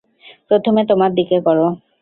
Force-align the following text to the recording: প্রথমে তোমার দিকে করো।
প্রথমে 0.49 0.81
তোমার 0.89 1.11
দিকে 1.15 1.37
করো। 1.45 1.65